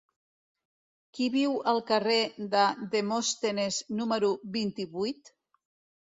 [1.17, 2.21] Qui viu al carrer
[2.53, 2.63] de
[2.95, 5.31] Demòstenes número vint-i-vuit?